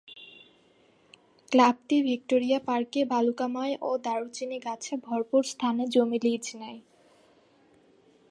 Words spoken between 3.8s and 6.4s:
ও দারুচিনি গাছে ভরপুর স্থানে জমি